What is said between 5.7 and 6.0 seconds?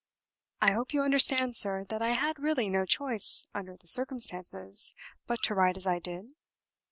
as I